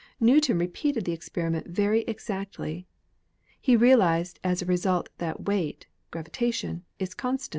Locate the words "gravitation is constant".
6.09-7.49